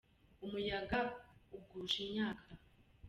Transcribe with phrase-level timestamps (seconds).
[0.45, 0.99] umuyaga
[1.55, 2.47] ugusha imyaka